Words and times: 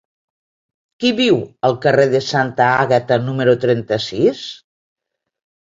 Qui 1.03 1.11
viu 1.19 1.37
al 1.69 1.77
carrer 1.83 2.07
de 2.15 2.23
Santa 2.31 2.71
Àgata 2.87 3.21
número 3.29 3.57
trenta-sis? 3.69 4.45